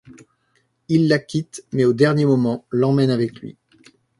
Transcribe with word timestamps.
Il 0.87 1.07
la 1.07 1.19
quitte 1.19 1.63
mais 1.73 1.85
au 1.85 1.93
dernier 1.93 2.25
moment, 2.25 2.65
l'emmène 2.71 3.11
avec 3.11 3.39
lui. 3.39 3.55